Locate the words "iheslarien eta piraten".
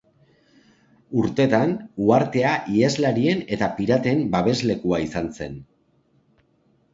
2.77-4.25